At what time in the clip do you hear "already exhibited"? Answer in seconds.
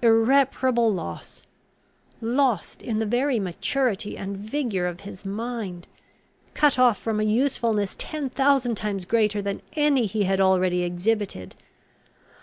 10.40-11.54